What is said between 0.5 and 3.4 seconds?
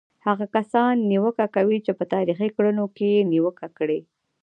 کسان نیوکه کوي چې په تاریخي کړنو کې یې